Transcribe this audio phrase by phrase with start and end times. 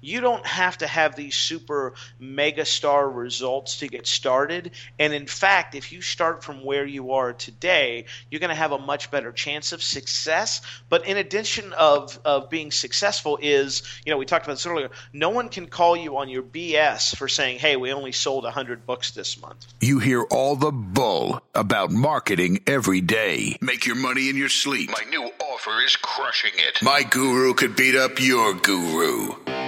[0.00, 4.72] you don't have to have these super mega star results to get started.
[4.98, 8.72] And in fact, if you start from where you are today, you're going to have
[8.72, 10.60] a much better chance of success.
[10.88, 14.90] But in addition of, of being successful is, you know, we talked about this earlier,
[15.12, 18.86] no one can call you on your BS for saying, hey, we only sold 100
[18.86, 19.66] books this month.
[19.80, 23.56] You hear all the bull about marketing every day.
[23.60, 24.90] Make your money in your sleep.
[24.90, 26.82] My new offer is crushing it.
[26.82, 29.59] My guru could beat up your guru.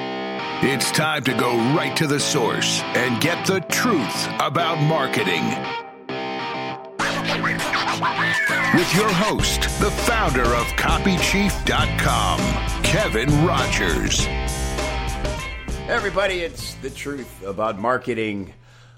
[0.64, 5.44] It's time to go right to the source and get the truth about marketing.
[8.72, 12.38] With your host, the founder of CopyChief.com,
[12.84, 14.24] Kevin Rogers.
[15.88, 18.54] Everybody, it's the truth about marketing,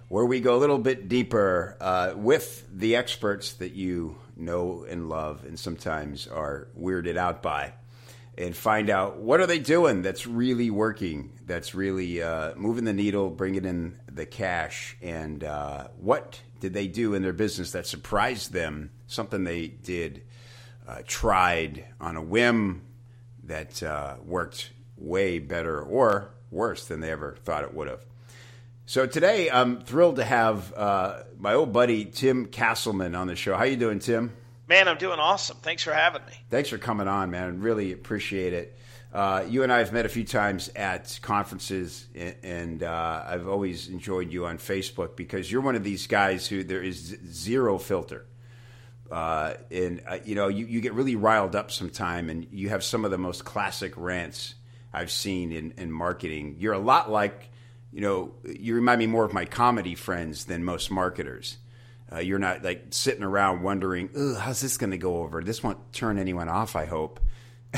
[0.09, 5.09] where we go a little bit deeper uh, with the experts that you know and
[5.09, 7.73] love, and sometimes are weirded out by,
[8.37, 12.93] and find out what are they doing that's really working, that's really uh, moving the
[12.93, 17.87] needle, bringing in the cash, and uh, what did they do in their business that
[17.87, 18.91] surprised them?
[19.07, 20.23] Something they did,
[20.89, 22.83] uh, tried on a whim
[23.45, 28.05] that uh, worked way better or worse than they ever thought it would have.
[28.87, 33.57] So today, I'm thrilled to have uh, my old buddy Tim Castleman on the show.
[33.57, 34.33] How you doing, Tim?
[34.67, 35.59] Man, I'm doing awesome.
[35.61, 36.33] Thanks for having me.
[36.49, 37.61] Thanks for coming on, man.
[37.61, 38.79] Really appreciate it.
[39.13, 42.07] Uh, you and I have met a few times at conferences,
[42.43, 46.65] and uh, I've always enjoyed you on Facebook because you're one of these guys who
[46.65, 48.27] there is zero filter.
[49.11, 52.83] Uh, and uh, you know, you, you get really riled up sometime, and you have
[52.83, 54.55] some of the most classic rants
[54.93, 56.57] I've seen in, in marketing.
[56.59, 57.51] You're a lot like,
[57.93, 61.59] you know, you remind me more of my comedy friends than most marketers.
[62.13, 65.43] Uh, you're not like sitting around wondering, how's this going to go over?
[65.43, 67.21] This won't turn anyone off, I hope.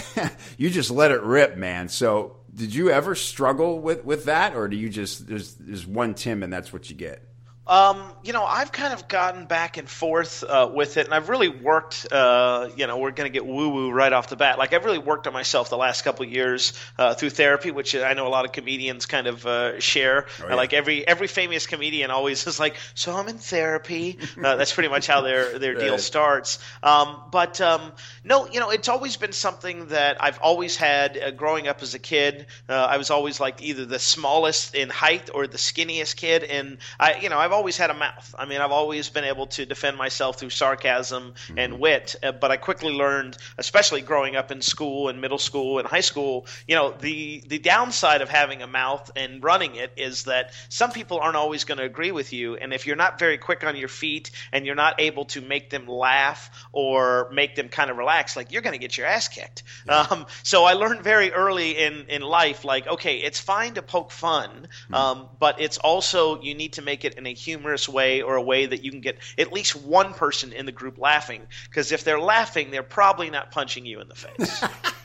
[0.59, 1.89] you just let it rip, man.
[1.89, 6.15] So, did you ever struggle with, with that, or do you just there's there's one
[6.15, 7.23] Tim and that's what you get?
[7.69, 11.29] Um, you know, I've kind of gotten back and forth uh, with it, and I've
[11.29, 12.07] really worked.
[12.13, 14.57] Uh, you know, we're going to get woo woo right off the bat.
[14.59, 17.97] Like I've really worked on myself the last couple of years uh, through therapy, which
[17.97, 20.27] I know a lot of comedians kind of uh, share.
[20.43, 20.55] Oh, yeah.
[20.55, 24.89] Like every every famous comedian always is like, "So I'm in therapy." Uh, that's pretty
[24.89, 25.81] much how their their right.
[25.81, 26.61] deal starts.
[26.85, 27.93] Um, but um,
[28.23, 31.17] no, you know, it's always been something that I've always had.
[31.17, 35.31] Uh, growing up as a kid, I was always like either the smallest in height
[35.35, 38.35] or the skinniest kid, and I, you know, I've always had a mouth.
[38.39, 41.59] I mean, I've always been able to defend myself through sarcasm mm-hmm.
[41.59, 42.15] and wit.
[42.23, 46.03] Uh, but I quickly learned, especially growing up in school and middle school and high
[46.03, 50.53] school, you know, the the downside of having a mouth and running it is that
[50.69, 53.65] some people aren't always going to agree with you, and if you're not very quick
[53.65, 57.91] on your feet and you're not able to make them laugh or make them kind
[57.91, 59.63] of relax, like you're going to get your ass kicked.
[59.87, 60.07] Yeah.
[60.11, 64.11] Um, so I learned very early in in life, like, okay, it's fine to poke
[64.11, 64.95] fun, mm-hmm.
[64.95, 68.43] um, but it's also you need to make it in a humorous way or a
[68.43, 71.43] way that you can get at least one person in the group laughing.
[71.65, 74.65] Because if they're laughing, they're probably not punching you in the face.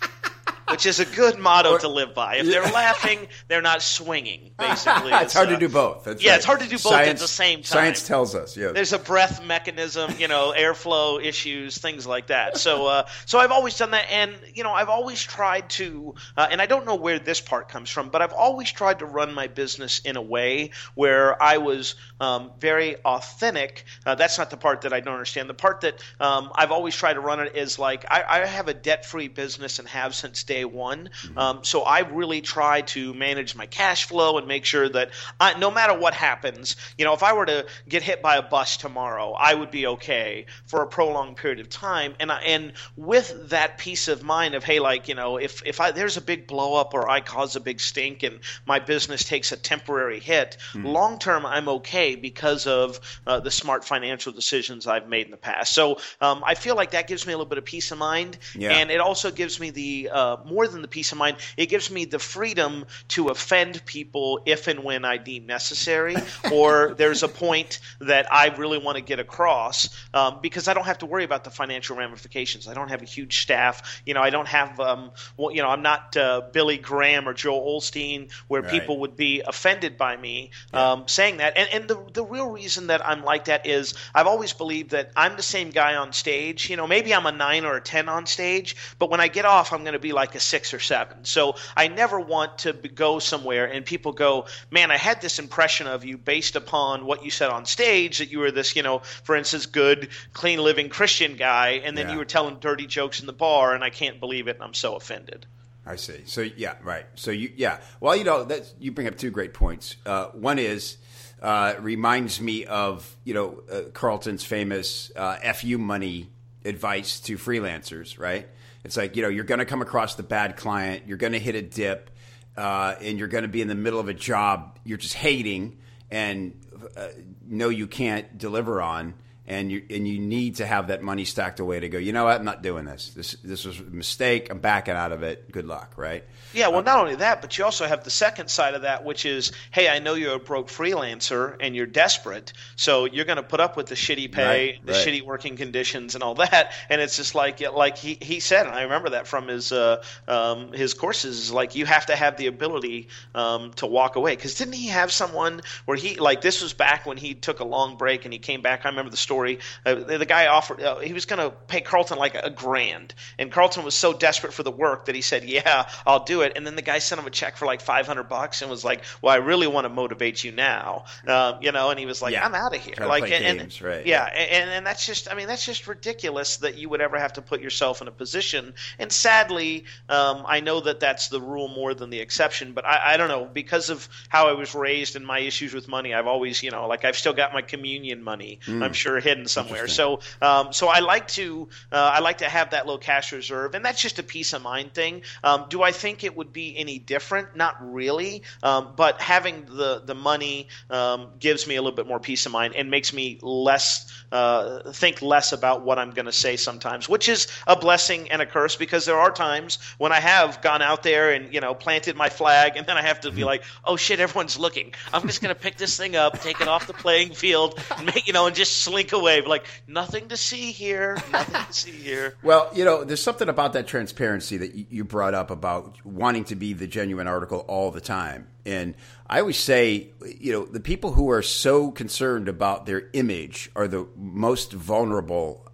[0.71, 2.37] which is a good motto or, to live by.
[2.37, 4.51] If they're laughing, they're not swinging.
[4.59, 6.03] Basically, it's, hard uh, to do both.
[6.05, 6.37] That's yeah, right.
[6.37, 7.63] it's hard to do both science, at the same time.
[7.63, 8.55] Science tells us.
[8.55, 12.57] Yeah, there's a breath mechanism, you know, airflow issues, things like that.
[12.57, 16.47] So, uh, so I've always done that, and you know, I've always tried to, uh,
[16.49, 19.33] and I don't know where this part comes from, but I've always tried to run
[19.33, 23.85] my business in a way where I was um, very authentic.
[24.05, 25.49] Uh, that's not the part that I don't understand.
[25.49, 28.67] The part that um, I've always tried to run it is like I, I have
[28.67, 31.09] a debt-free business and have since day one.
[31.23, 31.37] Mm-hmm.
[31.37, 35.57] Um, so I really try to manage my cash flow and make sure that I,
[35.57, 38.77] no matter what happens, you know, if I were to get hit by a bus
[38.77, 42.15] tomorrow, I would be okay for a prolonged period of time.
[42.19, 45.79] And I, and with that peace of mind of hey, like you know, if if
[45.79, 49.23] I, there's a big blow up or I cause a big stink and my business
[49.23, 50.85] takes a temporary hit, mm-hmm.
[50.85, 55.37] long term I'm okay because of uh, the smart financial decisions I've made in the
[55.37, 55.73] past.
[55.73, 58.37] So um, I feel like that gives me a little bit of peace of mind,
[58.55, 58.71] yeah.
[58.77, 61.89] and it also gives me the uh, more than the peace of mind, it gives
[61.89, 66.15] me the freedom to offend people if and when I deem necessary,
[66.51, 70.85] or there's a point that I really want to get across um, because I don't
[70.85, 72.67] have to worry about the financial ramifications.
[72.67, 74.01] I don't have a huge staff.
[74.05, 77.33] You know, I don't have, um, well, you know, I'm not uh, Billy Graham or
[77.33, 78.71] Joel Osteen where right.
[78.71, 80.91] people would be offended by me yeah.
[80.91, 81.57] um, saying that.
[81.57, 85.11] And, and the, the real reason that I'm like that is I've always believed that
[85.15, 86.69] I'm the same guy on stage.
[86.69, 89.45] You know, maybe I'm a nine or a 10 on stage, but when I get
[89.45, 91.23] off, I'm going to be like a six or seven.
[91.23, 95.87] So I never want to go somewhere and people go, man, I had this impression
[95.87, 98.99] of you based upon what you said on stage that you were this, you know,
[99.23, 102.13] for instance, good, clean living Christian guy, and then yeah.
[102.13, 104.73] you were telling dirty jokes in the bar, and I can't believe it, and I'm
[104.73, 105.45] so offended.
[105.85, 106.21] I see.
[106.25, 107.05] So yeah, right.
[107.15, 107.79] So you yeah.
[107.99, 109.95] Well, you know that you bring up two great points.
[110.05, 110.97] Uh, one is
[111.41, 116.29] uh, reminds me of you know uh, Carlton's famous uh, "fu money"
[116.65, 118.19] advice to freelancers.
[118.19, 118.47] Right?
[118.83, 121.39] It's like you know you're going to come across the bad client, you're going to
[121.39, 122.09] hit a dip,
[122.57, 125.77] uh, and you're going to be in the middle of a job you're just hating
[126.09, 126.59] and
[126.97, 127.07] uh,
[127.47, 129.13] know you can't deliver on
[129.51, 131.97] and you and you need to have that money stacked away to go.
[131.97, 132.39] You know what?
[132.39, 133.09] I'm not doing this.
[133.09, 134.49] This this was a mistake.
[134.49, 135.51] I'm backing out of it.
[135.51, 136.23] Good luck, right?
[136.53, 136.69] Yeah.
[136.69, 139.51] Well, not only that, but you also have the second side of that, which is,
[139.71, 143.59] hey, I know you're a broke freelancer and you're desperate, so you're going to put
[143.59, 145.05] up with the shitty pay, Right, the right.
[145.05, 146.71] shitty working conditions, and all that.
[146.89, 150.01] And it's just like like he, he said, and I remember that from his uh,
[150.29, 151.39] um, his courses.
[151.39, 154.33] Is like you have to have the ability um, to walk away.
[154.33, 157.65] Because didn't he have someone where he like this was back when he took a
[157.65, 158.85] long break and he came back.
[158.85, 159.40] I remember the story.
[159.85, 163.13] Uh, the, the guy offered uh, he was going to pay Carlton like a grand,
[163.37, 166.53] and Carlton was so desperate for the work that he said, "Yeah, I'll do it."
[166.55, 168.83] And then the guy sent him a check for like five hundred bucks and was
[168.83, 171.89] like, "Well, I really want to motivate you now," um, you know.
[171.89, 172.45] And he was like, Yeah.
[172.45, 174.05] "I'm out of here." Like, and, games, right.
[174.05, 177.33] Yeah, and, and that's just, I mean, that's just ridiculous that you would ever have
[177.33, 178.73] to put yourself in a position.
[178.99, 182.73] And sadly, um, I know that that's the rule more than the exception.
[182.73, 185.87] But I, I don't know because of how I was raised and my issues with
[185.87, 186.13] money.
[186.13, 188.59] I've always, you know, like I've still got my communion money.
[188.67, 189.87] I'm sure hidden somewhere.
[189.87, 193.75] So, um, so I like to, uh, I like to have that low cash reserve,
[193.75, 195.21] and that's just a peace of mind thing.
[195.43, 197.55] Um, do I think it would be any different?
[197.55, 198.43] Not really.
[198.63, 202.51] Um, but having the the money um, gives me a little bit more peace of
[202.51, 207.09] mind and makes me less uh, think less about what I'm going to say sometimes,
[207.09, 210.81] which is a blessing and a curse because there are times when I have gone
[210.81, 213.63] out there and you know planted my flag, and then I have to be like,
[213.83, 214.93] oh shit, everyone's looking.
[215.13, 218.05] I'm just going to pick this thing up, take it off the playing field, and
[218.05, 219.41] make, you know, and just slink away.
[219.41, 222.35] Like nothing to see here, nothing to see here.
[222.43, 226.55] Well, you know, there's something about that transparency that you- brought up about wanting to
[226.55, 228.47] be the genuine article all the time.
[228.65, 228.95] And
[229.27, 230.09] I always say,
[230.39, 235.67] you know, the people who are so concerned about their image are the most vulnerable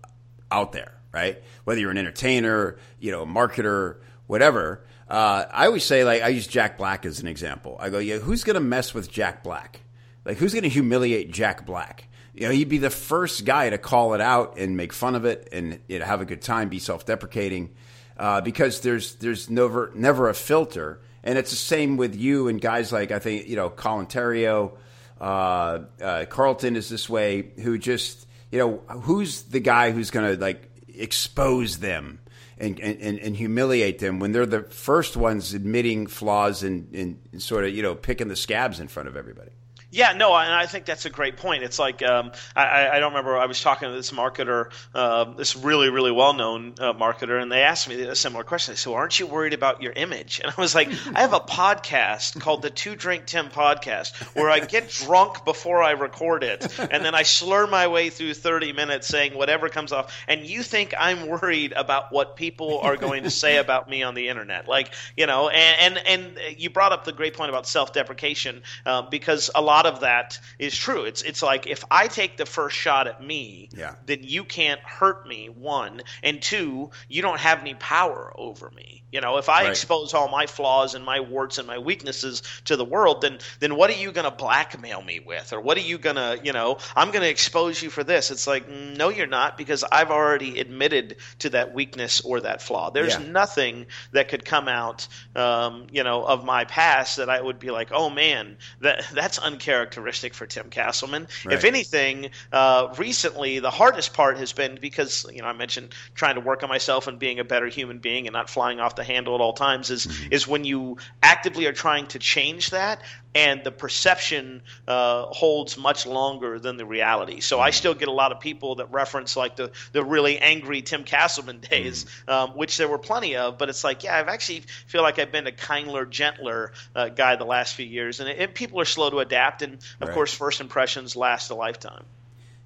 [0.52, 1.42] out there, right?
[1.66, 3.98] Whether you're an entertainer, you know, a marketer,
[4.28, 4.86] whatever.
[5.10, 7.78] Uh, I always say, like, I use Jack Black as an example.
[7.80, 9.82] I go, yeah, who's going to mess with Jack Black?
[10.26, 12.08] Like, who's going to humiliate Jack Black?
[12.38, 15.26] You know, he'd be the first guy to call it out and make fun of
[15.26, 17.72] it and you know, have a good time, be self-deprecating,
[18.16, 22.62] uh, because there's there's never never a filter, and it's the same with you and
[22.62, 24.78] guys like I think you know Colin Theriot,
[25.20, 30.36] uh, uh, Carlton is this way, who just you know who's the guy who's going
[30.36, 32.20] to like expose them
[32.60, 37.66] and, and, and humiliate them when they're the first ones admitting flaws and, and sort
[37.66, 39.52] of you know picking the scabs in front of everybody.
[39.90, 41.64] Yeah, no, and I think that's a great point.
[41.64, 43.38] It's like um, I, I don't remember.
[43.38, 47.62] I was talking to this marketer, uh, this really, really well-known uh, marketer, and they
[47.62, 48.74] asked me a similar question.
[48.74, 51.32] They said, well, "Aren't you worried about your image?" And I was like, "I have
[51.32, 56.44] a podcast called the Two Drink Tim Podcast, where I get drunk before I record
[56.44, 60.14] it, and then I slur my way through 30 minutes saying whatever comes off.
[60.28, 64.16] And you think I'm worried about what people are going to say about me on
[64.16, 64.68] the internet?
[64.68, 66.08] Like, you know, and and,
[66.38, 70.40] and you brought up the great point about self-deprecation uh, because a lot of that
[70.58, 71.04] is true.
[71.04, 73.96] It's it's like if I take the first shot at me, Yeah.
[74.06, 75.48] then you can't hurt me.
[75.48, 79.04] One and two, you don't have any power over me.
[79.12, 79.70] You know, if I Right.
[79.70, 83.76] expose all my flaws and my warts and my weaknesses to the world, then then
[83.76, 86.52] what are you going to blackmail me with, or what are you going to, you
[86.54, 88.32] know, I'm going to expose you for this.
[88.32, 92.62] It's like, mm, no, you're not, because I've already admitted to that weakness or that
[92.62, 92.90] flaw.
[92.90, 93.26] There's Yeah.
[93.28, 97.72] nothing that could come out, um, you know, of my past that I would be
[97.72, 101.28] like, oh man, that that's uncharacteristic for Tim Castleman.
[101.46, 101.56] Right.
[101.56, 106.36] If anything, uh, recently the hardest part has been because you know I mentioned trying
[106.36, 109.04] to work on myself and being a better human being and not flying off the
[109.04, 113.02] handle at all times is is when you actively are trying to change that
[113.36, 117.40] and the perception uh, holds much longer than the reality.
[117.40, 120.82] So I still get a lot of people that reference like the the really angry
[120.82, 123.58] Tim Castleman days, um, which there were plenty of.
[123.58, 127.36] But it's like, yeah, I've actually feel like I've been a kinder, gentler uh, guy
[127.36, 129.62] the last few years, and, and people are slow to adapt.
[129.62, 130.14] And of Right.
[130.14, 132.06] course, first impressions last a lifetime.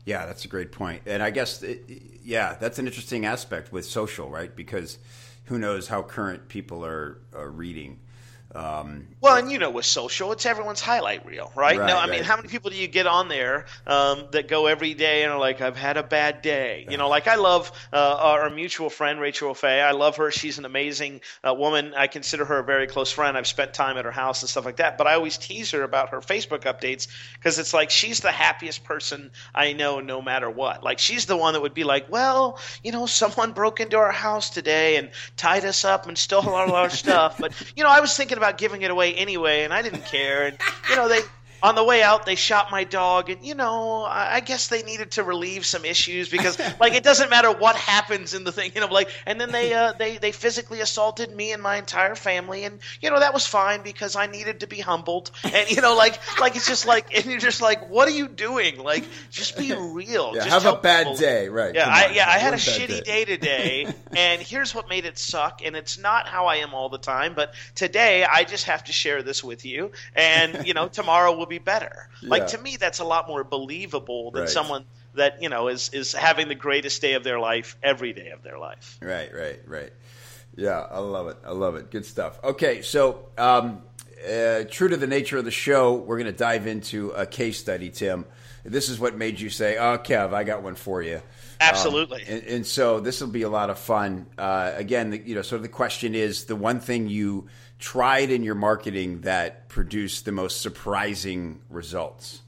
[0.06, 1.04] Yeah, that's a great point.
[1.06, 1.84] And I guess, it,
[2.24, 4.56] yeah, that's an interesting aspect with social, right?
[4.56, 4.98] Because
[5.46, 8.00] who knows how current people are, are reading.
[8.54, 11.78] Um, well, and you know, with social, it's everyone's highlight reel, right?
[11.78, 12.10] Right, no, I right.
[12.10, 15.32] mean, how many people do you get on there um, that go every day and
[15.32, 16.86] are like, "I've had a bad day"?
[16.90, 19.80] You know, like I love uh, our mutual friend Rachel Fay.
[19.80, 20.32] I love her.
[20.32, 21.94] She's an amazing uh, woman.
[21.96, 23.38] I consider her a very close friend.
[23.38, 24.98] I've spent time at her house and stuff like that.
[24.98, 28.84] But I always tease her about her Facebook updates because it's like she's the happiest
[28.84, 30.84] person I know, no matter what.
[30.84, 34.12] Like she's the one that would be like, "Well, you know, someone broke into our
[34.12, 38.02] house today and tied us up and stole all our stuff." But you know, I
[38.02, 40.48] was thinking about giving it away anyway, and I didn't care.
[40.48, 40.58] And
[40.90, 41.22] you know, they
[41.64, 44.84] on the way out they shot my dog, and you know, I, I guess they
[44.84, 48.72] needed to relieve some issues because like it doesn't matter what happens in the thing,
[48.76, 52.16] you know, like and then they uh, they they physically assaulted me and my entire
[52.16, 55.82] family, and you know that was fine because I needed to be humbled, and you
[55.82, 58.78] know, like like it's just like and you're just like, what are you doing?
[58.80, 60.32] Like, just be real.
[60.36, 61.74] yeah, Just have a bad people- day, right?
[61.76, 63.26] yeah, I, yeah, I had a shitty day.
[63.26, 65.62] today, and here's what made it suck.
[65.64, 68.92] And it's not how I am all the time, but today I just have to
[68.92, 72.10] share this with you, and you know, tomorrow will be better.
[72.24, 74.50] Like to me, that's a lot more believable than Right.
[74.50, 78.30] someone that you know is is having the greatest day of their life every day
[78.30, 78.98] of their life.
[79.02, 79.94] Right, right, right.
[80.56, 81.38] Yeah, I love it.
[81.46, 81.92] I love it.
[81.92, 82.40] Good stuff.
[82.44, 83.82] Okay, so um,
[84.30, 87.58] uh, true to the nature of the show, we're going to dive into a case
[87.60, 88.26] study, Tim.
[88.64, 91.22] This is what made you say, "Oh, Kev, I got one for you."
[91.60, 92.22] Absolutely.
[92.24, 94.26] Um, and, and so this will be a lot of fun.
[94.38, 97.48] Uh, again, the, you know, sort of the question is the one thing you
[97.82, 102.42] tried in your marketing that produced the most surprising results.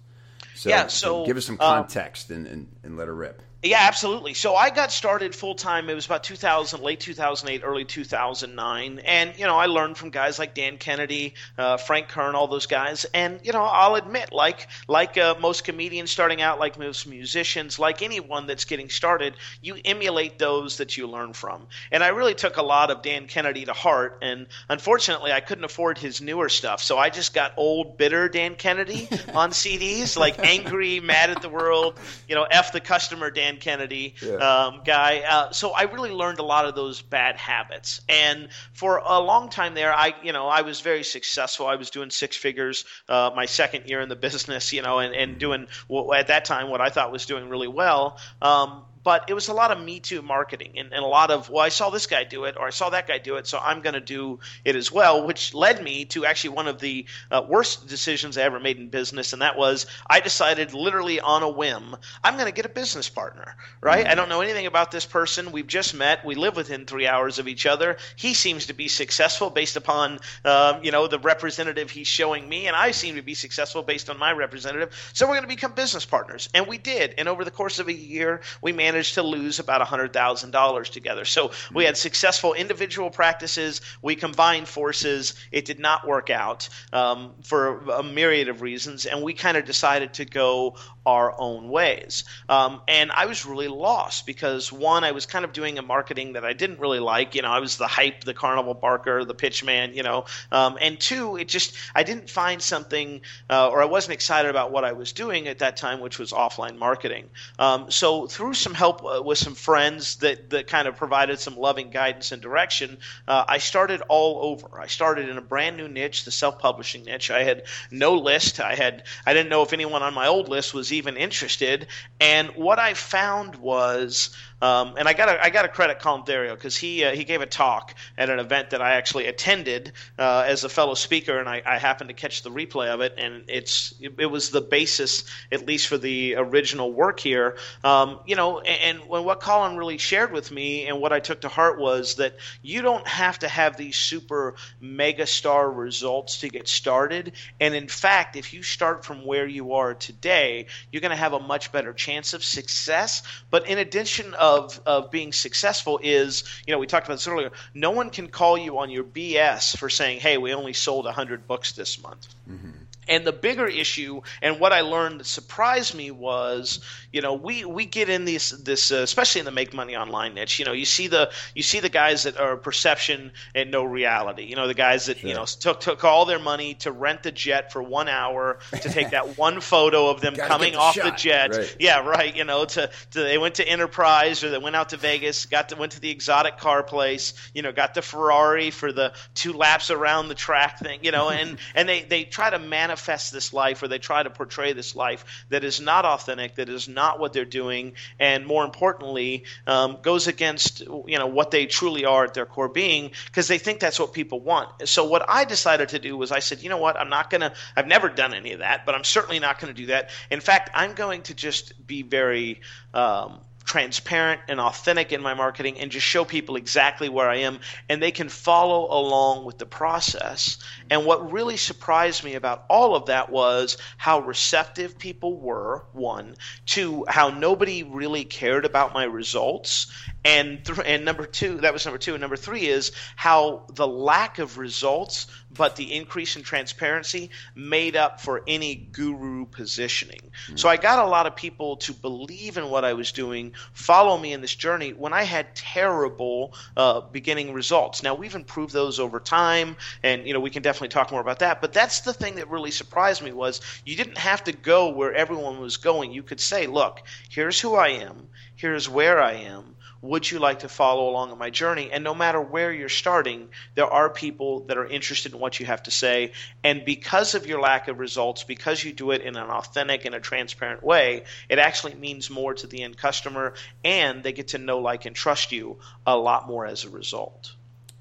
[0.55, 3.41] So, Yeah, so, give us some uh, context and, and, and let her rip.
[3.65, 4.33] Yeah, absolutely.
[4.33, 5.89] So I got started full time.
[5.89, 10.37] It was about 2000, late 2008, early 2009, and you know I learned from guys
[10.37, 13.05] like Dan Kennedy, uh, Frank Kern, all those guys.
[13.13, 17.79] And you know I'll admit, like like uh, most comedians starting out, like most musicians,
[17.79, 21.65] like anyone that's getting started, you emulate those that you learn from.
[21.89, 24.17] And I really took a lot of Dan Kennedy to heart.
[24.21, 28.55] And unfortunately, I couldn't afford his newer stuff, so I just got old, bitter Dan
[28.55, 33.52] Kennedy on CDs, like angry, mad at the world, you know, f the customer, Dan
[33.57, 34.35] Kennedy Yeah.
[34.35, 35.19] um, guy.
[35.19, 38.01] Uh, so I really learned a lot of those bad habits.
[38.09, 41.67] And for a long time there, I you know I was very successful.
[41.67, 45.13] I was doing six figures uh, my second year in the business, you know, and,
[45.13, 48.17] and doing well, at that time what I thought was doing really well.
[48.41, 51.49] Um, but it was a lot of Me Too marketing and, and a lot of,
[51.49, 53.59] well, I saw this guy do it or I saw that guy do it, so
[53.59, 57.05] I'm going to do it as well, which led me to actually one of the
[57.31, 59.33] uh, worst decisions I ever made in business.
[59.33, 63.09] And that was I decided literally on a whim, I'm going to get a business
[63.09, 64.07] partner, right?
[64.07, 65.51] I don't know anything about this person.
[65.51, 66.25] We've just met.
[66.25, 67.97] We live within three hours of each other.
[68.15, 72.67] He seems to be successful based upon, um, you know, the representative he's showing me,
[72.67, 75.11] and I seem to be successful based on my representative.
[75.13, 76.49] So we're going to become business partners.
[76.53, 77.15] And we did.
[77.17, 81.25] And over the course of a year, we managed to lose about $100,000 together.
[81.25, 83.81] So we had successful individual practices.
[84.01, 85.33] We combined forces.
[85.51, 89.05] It did not work out um, for a myriad of reasons.
[89.05, 92.23] And we kind of decided to go our own ways.
[92.47, 96.33] Um, and I was really lost because one, I was kind of doing a marketing
[96.33, 97.35] that I didn't really like.
[97.35, 100.25] You know, I was the hype, the carnival barker, the pitch man, you know.
[100.51, 104.71] Um, and two, it just, I didn't find something, uh, or I wasn't excited about
[104.71, 107.29] what I was doing at that time, which was offline marketing.
[107.59, 111.55] Um, so through some help uh, with some friends that, that kind of provided some
[111.55, 112.97] loving guidance and direction,
[113.29, 114.77] uh, I started all over.
[114.77, 117.31] I started in a brand new niche, the self-publishing niche.
[117.31, 118.59] I had no list.
[118.59, 121.87] I had, I didn't know if anyone on my old list was even interested.
[122.19, 126.55] And what I found was, um, and I got I got to credit Colin Theriot
[126.55, 130.45] because he uh, he gave a talk at an event that I actually attended uh,
[130.47, 133.43] as a fellow speaker, and I, I happened to catch the replay of it, and
[133.49, 137.57] it's it, was the basis at least for the original work here.
[137.83, 141.41] Um, you know, and, and what Colin really shared with me and what I took
[141.41, 146.47] to heart was that you don't have to have these super mega star results to
[146.47, 151.11] get started, and in fact, if you start from where you are today, you're going
[151.11, 153.23] to have a much better chance of success.
[153.49, 154.52] But in addition of
[154.85, 157.51] of being successful is, you know, we talked about this earlier.
[157.73, 161.47] No one can call you on your BS for saying, "Hey, we only sold 100
[161.47, 162.82] books this month." Mm-hmm.
[163.07, 166.79] And the bigger issue, and what I learned that surprised me was,
[167.11, 170.33] you know, we, we get in this this uh, especially in the make money online
[170.33, 170.59] niche.
[170.59, 174.43] You know, you see the you see the guys that are perception and no reality.
[174.43, 177.31] You know, the guys that you know took took all their money to rent the
[177.31, 181.11] jet for one hour to take that one photo of them coming the off the
[181.11, 181.51] jet.
[181.55, 181.75] Right.
[181.79, 182.35] Yeah, right.
[182.35, 185.69] You know, to, to they went to Enterprise or they went out to Vegas, got
[185.69, 189.53] to, went to the exotic car place, you know, got the Ferrari for the two
[189.53, 192.92] laps around the track thing, you know, and, and they, they try to manifest
[193.31, 196.87] this life or they try to portray this life that is not authentic, that is
[196.87, 202.05] not what they're doing, and more importantly, um, goes against, you know, what they truly
[202.05, 204.87] are at their core being because they think that's what people want.
[204.87, 207.53] So what I decided to do was I said, you know what, I'm not to,
[207.75, 210.09] I've never done any of that, but I'm certainly not going to do that.
[210.29, 212.61] In fact, I'm going to just be very
[212.93, 217.59] um, transparent and authentic in my marketing and just show people exactly where I am
[217.89, 220.57] and they can follow along with the process.
[220.89, 226.35] And what really surprised me about all of that was how receptive people were, one,
[226.65, 229.91] two, how nobody really cared about my results.
[230.25, 232.13] And th- and number two, that was number two.
[232.13, 237.95] And number three is how the lack of results, but the increase in transparency made
[237.95, 240.21] up for any guru positioning.
[240.21, 240.55] Mm-hmm.
[240.57, 244.17] So I got a lot of people to believe in what I was doing, follow
[244.17, 248.03] me in this journey when I had terrible uh, beginning results.
[248.03, 251.39] Now we've improved those over time, and you know we can definitely talk more about
[251.39, 251.61] that.
[251.61, 255.13] But that's the thing that really surprised me was you didn't have to go where
[255.13, 256.11] everyone was going.
[256.11, 260.59] You could say, look, here's who I am, here's where I am would you like
[260.59, 261.89] to follow along on my journey?
[261.89, 265.67] And no matter where you're starting, there are people that are interested in what you
[265.67, 266.31] have to say.
[266.63, 270.15] And because of your lack of results, because you do it in an authentic and
[270.15, 274.57] a transparent way, it actually means more to the end customer and they get to
[274.57, 277.53] know, like, and trust you a lot more as a result.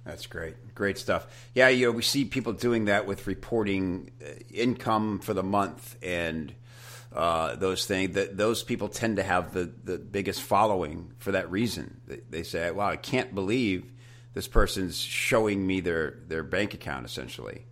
[0.04, 0.74] That's great.
[0.74, 1.26] Great stuff.
[1.54, 5.96] Yeah, you know, we see people doing that with reporting uh, income for the month
[6.02, 6.54] and
[7.14, 11.50] uh, those things that those people tend to have the, the biggest following for that
[11.50, 12.00] reason.
[12.06, 13.84] They, they say, "Wow, I can't believe
[14.34, 17.66] this person's showing me their their bank account essentially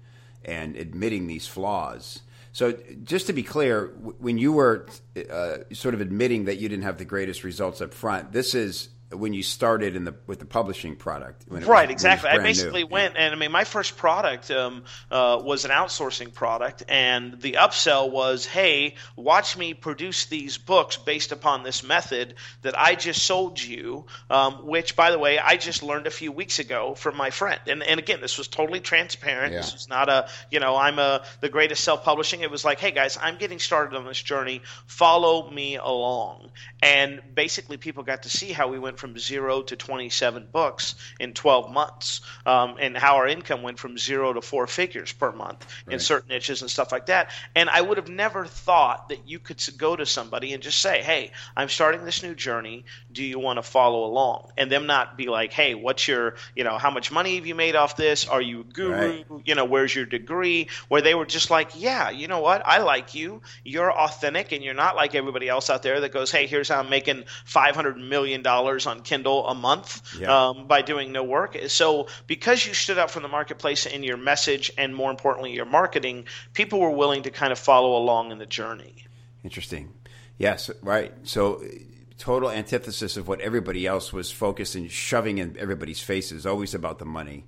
[0.44, 3.88] and admitting these flaws." So, just to be clear,
[4.18, 4.86] when you were
[5.30, 8.88] uh, sort of admitting that you didn't have the greatest results up front, this is
[9.12, 11.44] when you started in the with the publishing product.
[11.48, 12.30] right, was, exactly.
[12.30, 12.88] I basically new.
[12.88, 13.22] went yeah.
[13.22, 18.10] and I mean my first product um, uh, was an outsourcing product, and the upsell
[18.10, 23.60] was, "Hey, watch me produce these books based upon this method that I just sold
[23.60, 27.30] you." Um, which, by the way, I just learned a few weeks ago from my
[27.30, 27.60] friend.
[27.66, 29.52] And and again, this was totally transparent.
[29.52, 29.60] Yeah.
[29.60, 32.42] This was not a you know I'm a the greatest self publishing.
[32.42, 34.62] It was like, "Hey guys, I'm getting started on this journey.
[34.86, 36.50] Follow me along."
[36.80, 41.32] And basically, people got to see how we went from zero to 27 books in
[41.32, 45.66] 12 months, um, and how our income went from zero to four figures per month
[45.86, 45.94] right.
[45.94, 47.30] in certain niches and stuff like that.
[47.56, 51.02] And I would have never thought that you could go to somebody and just say,
[51.02, 52.84] "Hey, I'm starting this new journey.
[53.10, 56.64] Do you want to follow along?" And them not be like, "Hey, what's your, you
[56.64, 58.28] know, how much money have you made off this?
[58.28, 58.92] Are you a guru?
[58.92, 59.26] Right.
[59.44, 62.62] You know, where's your degree?" Where they were just like, "Yeah, you know what?
[62.66, 63.40] I like you.
[63.64, 66.80] You're authentic, and you're not like everybody else out there that goes, "Hey, here's how
[66.80, 70.48] I'm making 500 million dollars on Kindle a month yeah.
[70.48, 71.56] um, by doing no work.
[71.68, 75.64] So because you stood out from the marketplace in your message and more importantly your
[75.64, 79.06] marketing, people were willing to kind of follow along in the journey.
[79.42, 79.92] Interesting.
[80.38, 81.12] Yes, right.
[81.22, 81.62] So
[82.20, 86.98] total antithesis of what everybody else was focused and shoving in everybody's faces, always about
[86.98, 87.46] the money.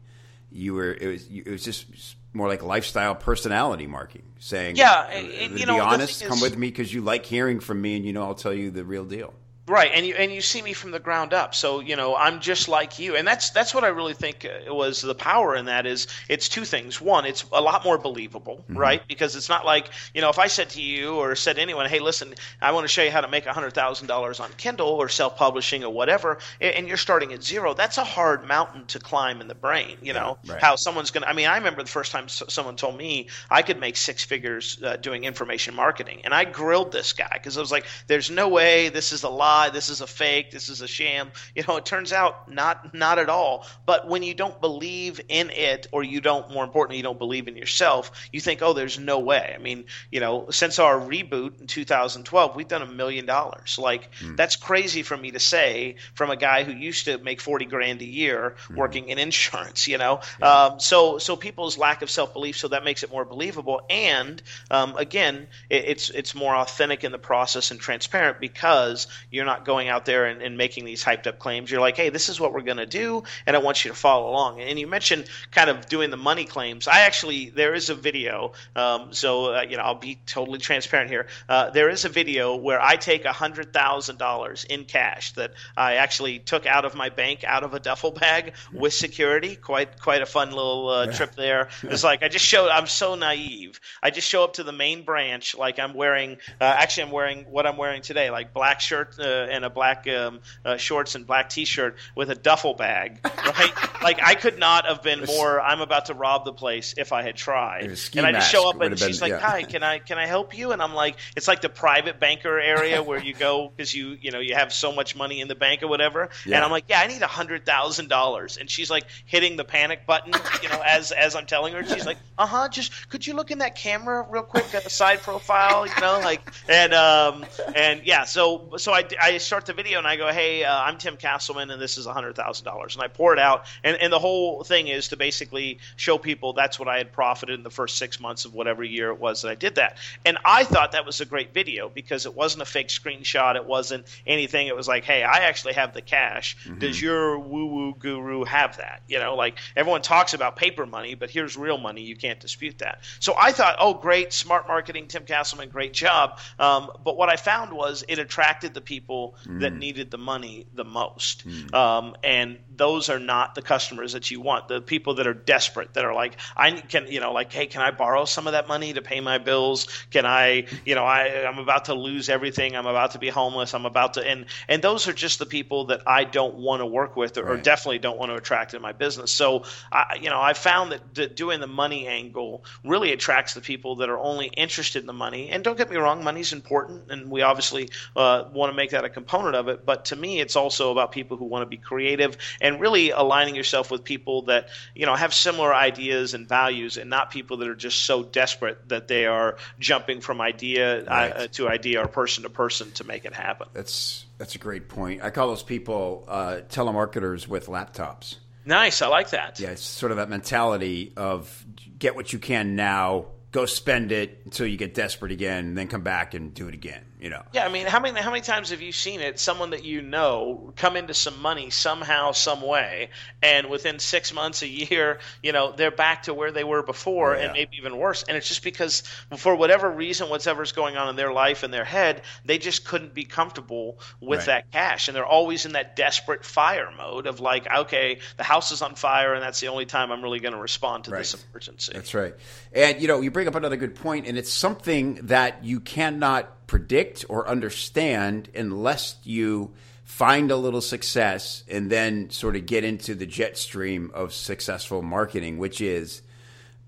[0.51, 1.87] You were it was it was just
[2.33, 6.69] more like lifestyle personality marketing, saying, "Yeah, and, you know, be honest, come with me
[6.69, 9.33] because you like hearing from me, and you know I'll tell you the real deal."
[9.69, 12.41] Right, and you and you see me from the ground up, so you know I'm
[12.41, 15.67] just like you, and that's that's what I really think uh, was the power in
[15.67, 17.01] that is it's two things.
[17.01, 18.77] One, it's a lot more believable, mm-hmm.
[18.77, 19.07] right?
[19.07, 21.89] Because it's not like you know if I said to you or said to anyone,
[21.89, 24.89] hey, listen, I want to show you how to make hundred thousand dollars on Kindle
[24.89, 27.73] or self publishing or whatever, and you're starting at zero.
[27.73, 29.97] That's a hard mountain to climb in the brain.
[30.03, 30.61] You know yeah, right.
[30.61, 31.27] how someone's gonna.
[31.27, 34.83] I mean, I remember the first time someone told me I could make six figures
[34.83, 38.49] uh, doing information marketing, and I grilled this guy because I was like, there's no
[38.49, 41.31] way this is a lie lie, this is a fake, this is a sham.
[41.55, 43.67] You know, it turns out not not at all.
[43.85, 47.47] But when you don't believe in it, or you don't, more importantly, you don't believe
[47.47, 49.53] in yourself, you think, oh, there's no way.
[49.55, 53.79] I mean, you know, since our reboot in 2012, we've done a million dollars.
[53.79, 54.37] Like mm.
[54.37, 58.01] that's crazy for me to say from a guy who used to make 40 grand
[58.01, 58.77] a year mm.
[58.77, 59.87] working in insurance.
[59.87, 60.53] You know, yeah.
[60.53, 63.83] um, so so people's lack of self belief, so that makes it more believable.
[63.91, 69.42] And um, again, it, it's it's more authentic in the process and transparent because you're
[69.45, 71.71] not going out there and, and making these hyped up claims.
[71.71, 73.97] You're like, hey, this is what we're going to do, and I want you to
[73.97, 74.61] follow along.
[74.61, 76.89] And you mentioned kind of doing the money claims.
[76.89, 81.11] I actually there is a video, um, so uh, you know I'll be totally transparent
[81.11, 81.27] here.
[81.49, 85.53] Uh, there is a video where I take a hundred thousand dollars in cash that
[85.77, 89.57] I actually took out of my bank out of a duffel bag with security.
[89.57, 91.69] Quite quite a fun little uh, trip there.
[91.83, 92.69] It's like I just showed.
[92.69, 93.81] I'm so naive.
[94.03, 96.39] I just show up to the main branch like I'm wearing.
[96.61, 100.09] Uh, actually, I'm wearing what I'm wearing today, like black shirt uh, and a black
[100.09, 103.19] um, uh, shorts and black T-shirt with a duffel bag.
[103.25, 103.73] Right?
[104.03, 105.61] like I could not have been more.
[105.61, 107.85] I'm about to rob the place if I had tried.
[108.15, 109.49] And I just show up and she's been, like, yeah.
[109.49, 112.59] "Hi, can I can I help you?" And I'm like, "It's like the private banker
[112.59, 115.55] area where you go because you you know you have so much money in the
[115.55, 116.57] bank or whatever." Yeah.
[116.57, 119.65] And I'm like, "Yeah, I need a hundred thousand dollars." And she's like hitting the
[119.65, 121.85] panic button, you know, as as I'm telling her.
[121.85, 122.69] She's like, "Uh huh.
[122.69, 126.21] Just could you look in that camera real quick at the side profile, you know,
[126.23, 130.33] like and um and yeah." So so I I start the video and I go,
[130.33, 133.39] "Hey, uh, I'm Tim Castleman, and this is hundred thousand dollars." And I pour it
[133.39, 137.13] out, and and the whole thing is to basically show people that's what I had
[137.13, 139.99] profited in the first six months of whatever year it was that I did that.
[140.27, 143.55] And I thought that was a great video because it wasn't a fake screenshot.
[143.55, 144.67] It wasn't anything.
[144.67, 146.57] It was like, hey, I actually have the cash.
[146.65, 146.81] Mm-hmm.
[146.81, 149.03] Does your woo woo guru have that?
[149.07, 152.03] You know, like everyone talks about paper money, but here's real money.
[152.03, 153.03] You can't dispute that.
[153.21, 156.41] So I thought, oh, great, smart marketing, Tim Castleman, great job.
[156.59, 159.12] Um, but what I found was it attracted the people
[159.47, 159.61] mm.
[159.61, 161.47] that needed the money the most.
[161.47, 161.75] Mm.
[161.75, 164.69] Um, and those are not the customers that you want.
[164.69, 167.83] The people that are desperate, that are like, I can, you know, like, hey, can
[167.83, 169.87] I borrow some of that money to pay my bills?
[170.11, 172.77] Can I, you know, I, I'm about to lose everything.
[172.77, 173.75] I'm about to be homeless.
[173.75, 176.87] I'm about to, and and those are just the people that I don't want to
[176.87, 177.59] work with, or, right.
[177.59, 179.31] or definitely don't want to attract in my business.
[179.31, 183.61] So, I, you know, I found that, that doing the money angle really attracts the
[183.61, 185.51] people that are only interested in the money.
[185.51, 189.02] And don't get me wrong, money's important, and we obviously uh, want to make that
[189.03, 189.85] a component of it.
[189.85, 193.55] But to me, it's also about people who want to be creative and really aligning
[193.55, 197.69] yourself with people that you know have similar ideas and values, and not people that
[197.69, 201.33] are just so desperate that they are jumping from idea uh, right.
[201.33, 203.69] uh, to idea or person to person to make it happen.
[203.73, 205.23] That's that's a great point.
[205.23, 208.37] I call those people uh, telemarketers with laptops.
[208.65, 209.59] Nice, I like that.
[209.59, 211.65] Yeah, it's sort of that mentality of
[211.99, 215.89] get what you can now, go spend it until you get desperate again, and then
[215.89, 217.43] come back and do it again you know.
[217.53, 219.39] Yeah, I mean, how many how many times have you seen it?
[219.39, 224.63] Someone that you know come into some money somehow, some way, and within six months,
[224.63, 227.45] a year, you know, they're back to where they were before, oh, yeah.
[227.45, 228.25] and maybe even worse.
[228.25, 229.05] And it's just because,
[229.37, 233.15] for whatever reason, whatever's going on in their life and their head, they just couldn't
[233.15, 234.47] be comfortable with right.
[234.47, 238.73] that cash, and they're always in that desperate fire mode of like, okay, the house
[238.73, 241.19] is on fire, and that's the only time I'm really going to respond to right.
[241.19, 241.93] this emergency.
[241.95, 242.35] That's right.
[242.73, 246.62] And you know, you bring up another good point, and it's something that you cannot
[246.73, 253.15] predict or understand unless you find a little success and then sort of get into
[253.15, 256.23] the jet stream of successful marketing, which is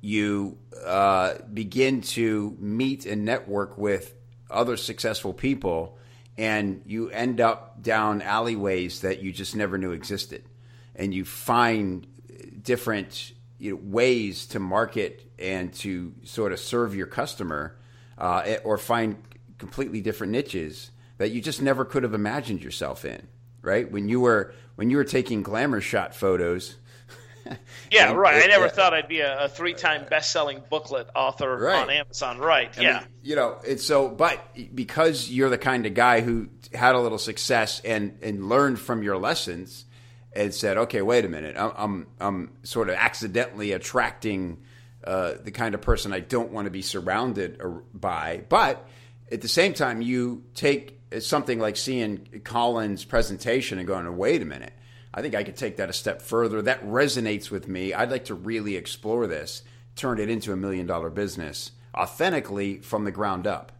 [0.00, 4.14] you uh, begin to meet and network with
[4.50, 5.98] other successful people
[6.38, 10.42] and you end up down alleyways that you just never knew existed.
[10.96, 12.06] And you find
[12.62, 17.76] different you know, ways to market and to sort of serve your customer
[18.16, 19.18] uh, or find
[19.58, 23.26] completely different niches that you just never could have imagined yourself in,
[23.62, 23.90] right?
[23.90, 26.76] When you were when you were taking glamour shot photos.
[27.90, 28.36] yeah, right.
[28.36, 31.82] It, I never thought I'd be a, a three-time best-selling booklet author right.
[31.82, 32.38] on Amazon.
[32.38, 32.76] Right.
[32.78, 32.98] I yeah.
[33.00, 34.40] Mean, you know, it's so, but
[34.74, 39.02] because you're the kind of guy who had a little success and and learned from
[39.02, 39.84] your lessons,
[40.34, 44.62] and said, okay, wait a minute, I'm I'm, I'm sort of accidentally attracting
[45.04, 47.60] uh, the kind of person I don't want to be surrounded
[47.92, 48.86] by, but
[49.30, 54.44] at the same time, you take something like seeing Colin's presentation and going, wait a
[54.44, 54.72] minute,
[55.12, 56.60] I think I could take that a step further.
[56.60, 57.94] That resonates with me.
[57.94, 59.62] I'd like to really explore this,
[59.96, 63.70] turn it into a million dollar business authentically from the ground up.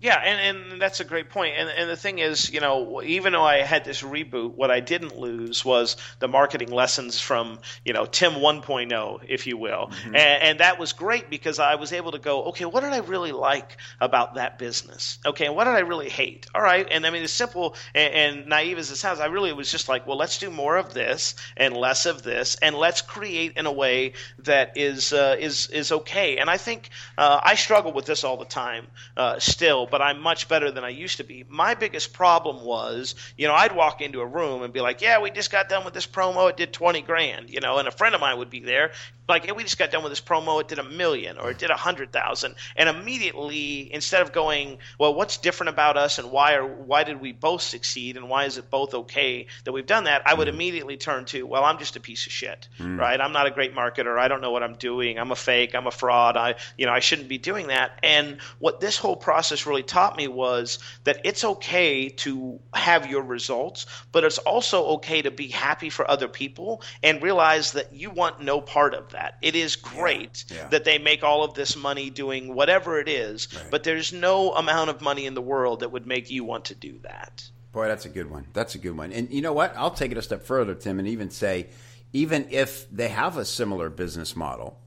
[0.00, 1.56] Yeah, and, and that's a great point.
[1.58, 4.80] And, and the thing is, you know, even though I had this reboot, what I
[4.80, 9.88] didn't lose was the marketing lessons from, you know, Tim 1.0, if you will.
[9.88, 10.16] Mm-hmm.
[10.16, 12.98] And, and, that was great because I was able to go, okay, what did I
[12.98, 15.18] really like about that business?
[15.24, 16.46] Okay, and what did I really hate?
[16.54, 16.86] All right.
[16.90, 19.88] And I mean, as simple and, and naive as it sounds, I really was just
[19.88, 23.66] like, well, let's do more of this and less of this, and let's create in
[23.66, 26.38] a way that is uh, is is okay.
[26.38, 28.86] And I think uh, I struggle with this all the time
[29.16, 31.44] uh, still but I'm much better than I used to be.
[31.48, 35.20] My biggest problem was, you know, I'd walk into a room and be like, yeah,
[35.20, 36.48] we just got done with this promo.
[36.50, 38.92] It did 20 grand, you know, and a friend of mine would be there
[39.30, 40.60] like, hey, we just got done with this promo.
[40.60, 42.56] It did a million or it did a hundred thousand.
[42.76, 47.20] And immediately, instead of going, well, what's different about us and why are, why did
[47.20, 50.22] we both succeed and why is it both okay that we've done that?
[50.26, 50.54] I would mm.
[50.54, 52.98] immediately turn to, well, I'm just a piece of shit, mm.
[52.98, 53.20] right?
[53.20, 54.18] I'm not a great marketer.
[54.18, 55.18] I don't know what I'm doing.
[55.18, 55.74] I'm a fake.
[55.74, 56.36] I'm a fraud.
[56.36, 57.98] I, you know, I shouldn't be doing that.
[58.02, 63.22] And what this whole process really taught me was that it's okay to have your
[63.22, 68.10] results, but it's also okay to be happy for other people and realize that you
[68.10, 69.36] want no part of that that.
[69.42, 70.68] It is great yeah, yeah.
[70.68, 73.64] that they make all of this money doing whatever it is, right.
[73.70, 76.74] but there's no amount of money in the world that would make you want to
[76.74, 77.48] do that.
[77.72, 78.46] Boy, that's a good one.
[78.52, 79.12] That's a good one.
[79.12, 79.74] And you know what?
[79.76, 81.68] I'll take it a step further, Tim, and even say,
[82.12, 84.78] even if they have a similar business model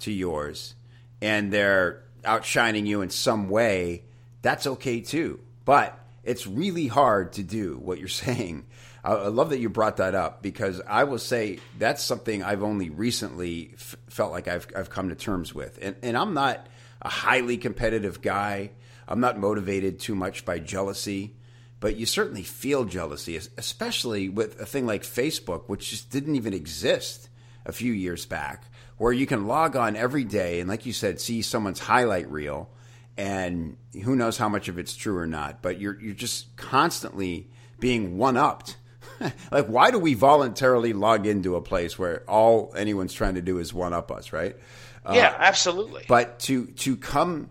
[0.00, 0.74] to yours
[1.20, 4.04] and they're outshining you in some way,
[4.42, 5.40] that's okay too.
[5.64, 8.66] But it's really hard to do what you're saying.
[9.04, 12.90] I love that you brought that up because I will say that's something I've only
[12.90, 15.78] recently f- felt like I've, I've come to terms with.
[15.80, 16.66] And, and I'm not
[17.00, 18.70] a highly competitive guy.
[19.06, 21.34] I'm not motivated too much by jealousy,
[21.80, 26.52] but you certainly feel jealousy, especially with a thing like Facebook, which just didn't even
[26.52, 27.28] exist
[27.64, 28.64] a few years back,
[28.96, 32.68] where you can log on every day and, like you said, see someone's highlight reel,
[33.16, 37.48] and who knows how much of it's true or not, but you're you're just constantly
[37.80, 38.76] being one upped.
[39.50, 43.58] like, why do we voluntarily log into a place where all anyone's trying to do
[43.58, 44.56] is one up us, right?
[45.04, 46.04] Yeah, uh, absolutely.
[46.08, 47.50] But to to come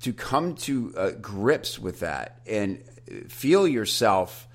[0.00, 2.82] to come to uh, grips with that and
[3.28, 4.46] feel yourself,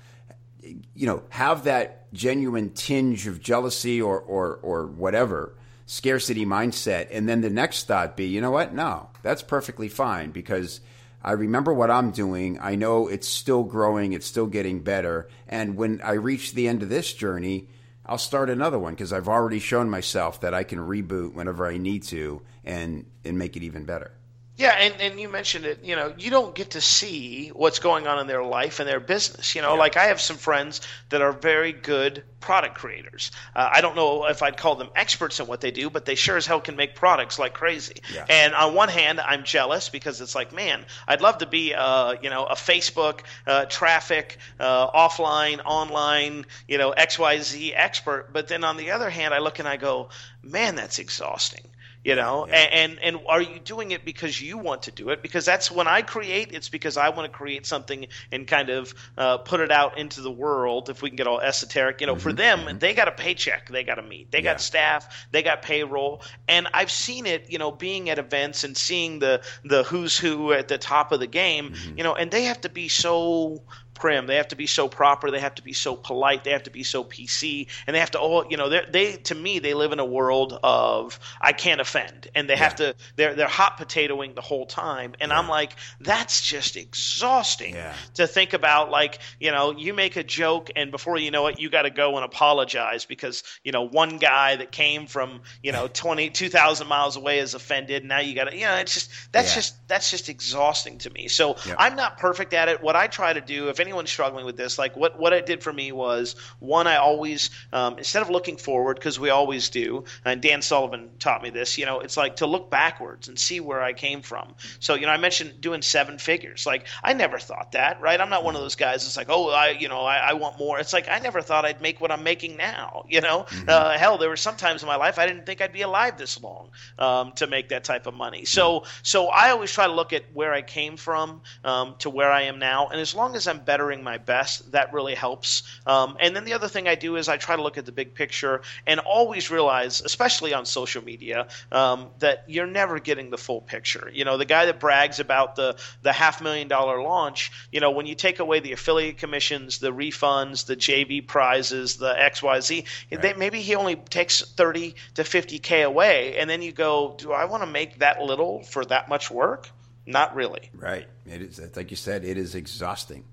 [0.62, 7.28] you know, have that genuine tinge of jealousy or or or whatever scarcity mindset, and
[7.28, 8.74] then the next thought be, you know what?
[8.74, 10.80] No, that's perfectly fine because.
[11.24, 12.58] I remember what I'm doing.
[12.60, 15.28] I know it's still growing, it's still getting better.
[15.48, 17.68] And when I reach the end of this journey,
[18.04, 21.78] I'll start another one because I've already shown myself that I can reboot whenever I
[21.78, 24.12] need to and and make it even better.
[24.56, 28.06] Yeah, and, and you mentioned it, you know, you don't get to see what's going
[28.06, 29.56] on in their life and their business.
[29.56, 29.80] You know, yeah.
[29.80, 33.32] like I have some friends that are very good product creators.
[33.56, 36.14] Uh, I don't know if I'd call them experts in what they do, but they
[36.14, 37.96] sure as hell can make products like crazy.
[38.14, 38.26] Yeah.
[38.28, 42.14] And on one hand, I'm jealous because it's like, man, I'd love to be, uh,
[42.22, 48.32] you know, a Facebook uh, traffic, uh, offline, online, you know, XYZ expert.
[48.32, 50.10] But then on the other hand, I look and I go,
[50.44, 51.64] man, that's exhausting
[52.04, 52.54] you know yeah.
[52.54, 55.88] and, and are you doing it because you want to do it because that's when
[55.88, 59.72] i create it's because i want to create something and kind of uh, put it
[59.72, 62.22] out into the world if we can get all esoteric you know mm-hmm.
[62.22, 62.78] for them mm-hmm.
[62.78, 64.52] they got a paycheck they got to meet they yeah.
[64.52, 68.76] got staff they got payroll and i've seen it you know being at events and
[68.76, 71.98] seeing the the who's who at the top of the game mm-hmm.
[71.98, 73.62] you know and they have to be so
[73.94, 74.26] prim.
[74.26, 75.30] They have to be so proper.
[75.30, 76.44] They have to be so polite.
[76.44, 78.68] They have to be so PC, and they have to all you know.
[78.68, 82.60] They to me they live in a world of I can't offend, and they yeah.
[82.60, 85.38] have to they're they're hot potatoing the whole time, and yeah.
[85.38, 87.94] I'm like that's just exhausting yeah.
[88.14, 88.90] to think about.
[88.90, 91.90] Like you know, you make a joke, and before you know it, you got to
[91.90, 96.86] go and apologize because you know one guy that came from you know 20 2,000
[96.86, 98.04] miles away is offended.
[98.04, 101.28] Now you got to you know it's just that's just that's just exhausting to me.
[101.28, 102.82] So I'm not perfect at it.
[102.82, 105.62] What I try to do if anyone's struggling with this, like what what it did
[105.62, 110.04] for me was one, I always um, instead of looking forward because we always do,
[110.24, 111.78] and Dan Sullivan taught me this.
[111.78, 114.54] You know, it's like to look backwards and see where I came from.
[114.80, 116.66] So you know, I mentioned doing seven figures.
[116.66, 118.20] Like I never thought that, right?
[118.20, 120.58] I'm not one of those guys that's like, oh, I you know, I, I want
[120.58, 120.78] more.
[120.78, 123.04] It's like I never thought I'd make what I'm making now.
[123.08, 123.68] You know, mm-hmm.
[123.68, 126.16] uh, hell, there were some times in my life I didn't think I'd be alive
[126.16, 128.44] this long um, to make that type of money.
[128.44, 132.30] So so I always try to look at where I came from um, to where
[132.30, 134.70] I am now, and as long as I'm better bettering my best.
[134.70, 135.64] That really helps.
[135.84, 137.90] Um, and then the other thing I do is I try to look at the
[137.90, 143.36] big picture and always realize, especially on social media, um, that you're never getting the
[143.36, 144.08] full picture.
[144.12, 147.90] You know, the guy that brags about the the half million dollar launch, you know,
[147.90, 153.22] when you take away the affiliate commissions, the refunds, the JV prizes, the XYZ, right.
[153.22, 156.36] they, maybe he only takes 30 to 50K away.
[156.38, 159.68] And then you go, do I want to make that little for that much work?
[160.06, 160.70] Not really.
[160.74, 161.08] Right.
[161.26, 163.24] It is, like you said, it is exhausting.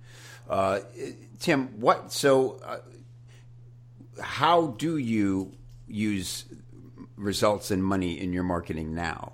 [0.51, 0.81] Uh,
[1.39, 2.11] Tim, what?
[2.11, 2.79] So, uh,
[4.21, 5.53] how do you
[5.87, 6.43] use
[7.15, 9.31] results and money in your marketing now?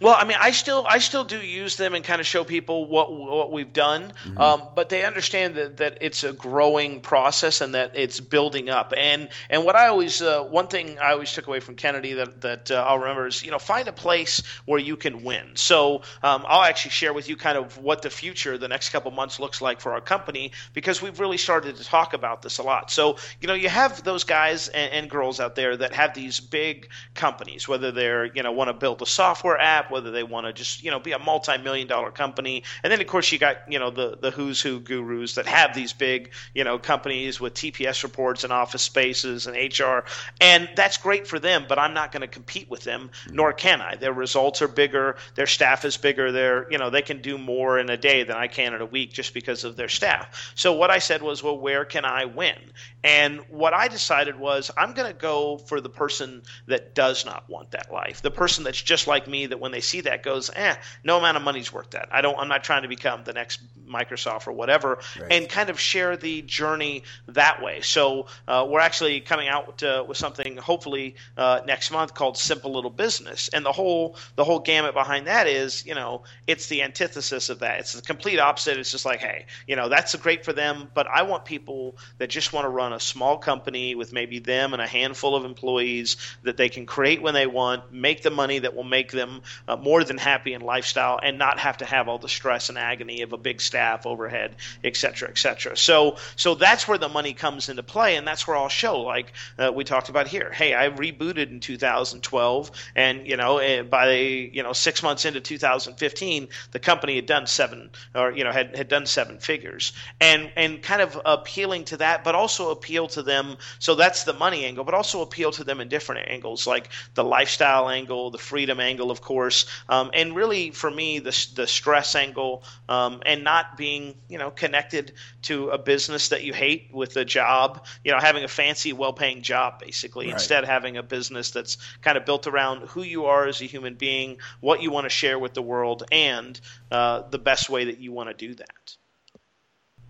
[0.00, 2.86] Well, I mean, I still I still do use them and kind of show people
[2.86, 4.38] what what we've done, mm-hmm.
[4.38, 8.94] um, but they understand that, that it's a growing process and that it's building up.
[8.96, 12.40] And and what I always uh, one thing I always took away from Kennedy that
[12.40, 15.50] that uh, I'll remember is you know find a place where you can win.
[15.54, 19.10] So um, I'll actually share with you kind of what the future the next couple
[19.10, 22.62] months looks like for our company because we've really started to talk about this a
[22.62, 22.90] lot.
[22.90, 26.40] So you know you have those guys and, and girls out there that have these
[26.40, 30.46] big companies, whether they're you know want to build a software app whether they want
[30.46, 32.62] to just you know be a multi-million dollar company.
[32.82, 35.74] And then of course you got you know the the who's who gurus that have
[35.74, 40.04] these big you know companies with TPS reports and office spaces and HR,
[40.40, 41.66] and that's great for them.
[41.68, 43.36] But I'm not going to compete with them, mm-hmm.
[43.36, 43.96] nor can I.
[43.96, 46.32] Their results are bigger, their staff is bigger.
[46.32, 48.86] They're you know they can do more in a day than I can in a
[48.86, 50.52] week just because of their staff.
[50.54, 52.56] So what I said was, well, where can I win?
[53.02, 57.48] And what I decided was I'm going to go for the person that does not
[57.48, 60.50] want that life, the person that's just like me that when they see that goes,
[60.54, 62.08] eh, no amount of money's worth that.
[62.12, 62.38] I don't.
[62.38, 65.32] I'm not trying to become the next Microsoft or whatever, right.
[65.32, 67.80] and kind of share the journey that way.
[67.80, 72.72] So uh, we're actually coming out uh, with something hopefully uh, next month called Simple
[72.72, 76.82] Little Business, and the whole the whole gamut behind that is you know it's the
[76.82, 77.80] antithesis of that.
[77.80, 78.78] It's the complete opposite.
[78.78, 82.30] It's just like hey, you know that's great for them, but I want people that
[82.30, 86.16] just want to run a small company with maybe them and a handful of employees
[86.42, 89.76] that they can create when they want, make the money that will make them uh,
[89.76, 93.22] more than happy in lifestyle, and not have to have all the stress and agony
[93.22, 95.76] of a big staff overhead, et cetera, et cetera.
[95.76, 99.32] So so that's where the money comes into play, and that's where I'll show like
[99.58, 100.50] uh, we talked about here.
[100.50, 105.40] Hey, I rebooted in 2012, and you know eh, by you know six months into
[105.40, 110.50] 2015, the company had done seven or you know had had done seven figures, and
[110.56, 113.56] and kind of appealing to that, but also appeal to them.
[113.78, 117.22] So that's the money angle, but also appeal to them in different angles, like the
[117.22, 119.49] lifestyle angle, the freedom angle, of course,
[119.88, 124.50] um, and really for me the the stress angle, um, and not being you know
[124.50, 128.92] connected to a business that you hate with a job, you know, having a fancy,
[128.92, 130.34] well-paying job basically, right.
[130.34, 133.94] instead having a business that's kind of built around who you are as a human
[133.94, 136.60] being, what you want to share with the world, and
[136.90, 138.96] uh, the best way that you want to do that.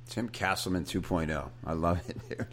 [0.09, 1.49] Tim Castleman 2.0.
[1.65, 2.47] I love it, dude.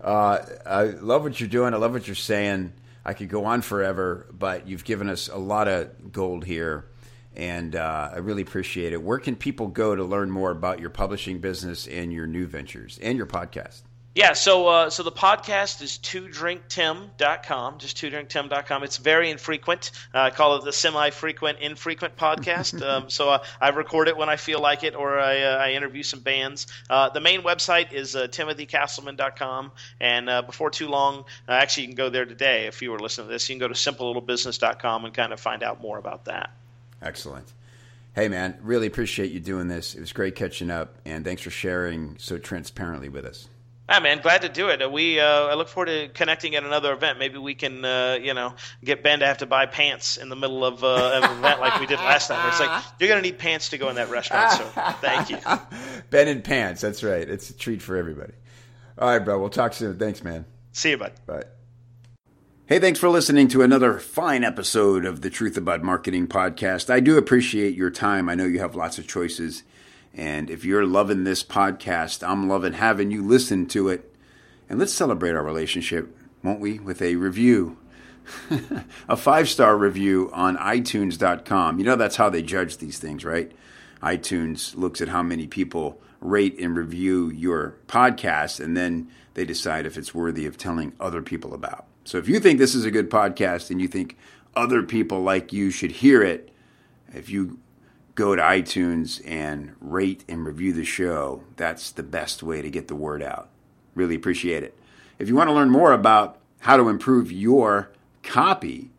[0.00, 1.74] Uh, I love what you're doing.
[1.74, 2.72] I love what you're saying.
[3.04, 6.86] I could go on forever, but you've given us a lot of gold here,
[7.34, 9.02] and uh, I really appreciate it.
[9.02, 12.98] Where can people go to learn more about your publishing business and your new ventures
[13.02, 13.82] and your podcast?
[14.14, 18.82] Yeah, so uh, so the podcast is twodrinktim.com, just twodrinktim.com.
[18.82, 19.90] It's very infrequent.
[20.12, 22.82] Uh, I call it the semi-frequent, infrequent podcast.
[22.86, 25.72] um, so uh, I record it when I feel like it, or I, uh, I
[25.72, 26.66] interview some bands.
[26.90, 32.10] Uh, the main website is uh, timothycastleman.com, and before too long, actually you can go
[32.10, 33.48] there today if you were listening to this.
[33.48, 36.50] You can go to simplelittlebusiness.com and kind of find out more about that.
[37.00, 37.50] Excellent.
[38.14, 39.94] Hey, man, really appreciate you doing this.
[39.94, 43.48] It was great catching up, and thanks for sharing so transparently with us.
[43.88, 44.90] Yeah, man, glad to do it.
[44.90, 47.18] We uh, I look forward to connecting at another event.
[47.18, 50.36] Maybe we can, uh, you know, get Ben to have to buy pants in the
[50.36, 52.48] middle of uh, an event like we did last time.
[52.48, 54.52] It's like you're gonna need pants to go in that restaurant.
[54.52, 54.64] So
[55.00, 55.38] thank you,
[56.10, 56.80] Ben in pants.
[56.80, 57.28] That's right.
[57.28, 58.32] It's a treat for everybody.
[58.98, 59.38] All right, bro.
[59.38, 59.98] We'll talk soon.
[59.98, 60.46] Thanks, man.
[60.72, 61.12] See you, bud.
[61.26, 61.44] Bye.
[62.66, 66.88] Hey, thanks for listening to another fine episode of the Truth About Marketing podcast.
[66.88, 68.28] I do appreciate your time.
[68.28, 69.64] I know you have lots of choices
[70.14, 74.14] and if you're loving this podcast, I'm loving having you listen to it.
[74.68, 77.78] And let's celebrate our relationship, won't we, with a review.
[79.08, 81.78] a five star review on iTunes.com.
[81.78, 83.52] You know, that's how they judge these things, right?
[84.02, 89.86] iTunes looks at how many people rate and review your podcast, and then they decide
[89.86, 91.86] if it's worthy of telling other people about.
[92.04, 94.16] So if you think this is a good podcast and you think
[94.54, 96.52] other people like you should hear it,
[97.14, 97.58] if you
[98.14, 101.42] go to iTunes and rate and review the show.
[101.56, 103.48] That's the best way to get the word out.
[103.94, 104.76] Really appreciate it.
[105.18, 107.90] If you want to learn more about how to improve your
[108.22, 108.90] copy,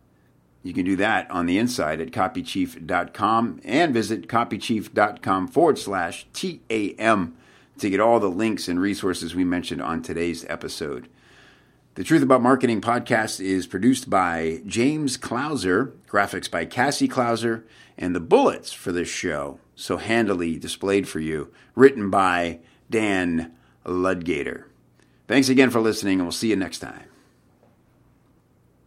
[0.62, 7.36] you can do that on the inside at copychief.com and visit copychief.com forward slash TAM
[7.78, 11.08] to get all the links and resources we mentioned on today's episode.
[11.96, 17.62] The Truth About Marketing podcast is produced by James Clouser, graphics by Cassie Clouser,
[17.96, 22.58] and the bullets for this show, so handily displayed for you, written by
[22.90, 23.52] Dan
[23.86, 24.64] Ludgater.
[25.28, 27.04] Thanks again for listening, and we'll see you next time.